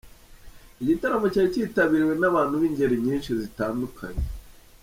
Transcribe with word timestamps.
Igitaramo 0.81 1.27
cyari 1.33 1.49
kitabiriwe 1.53 2.13
n'abantu 2.17 2.53
b'ingeri 2.61 2.95
nyinshi 3.05 3.29
zitandukanye. 3.41 4.23